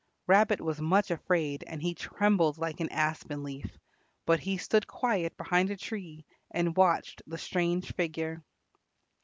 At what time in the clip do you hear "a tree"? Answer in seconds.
5.69-6.25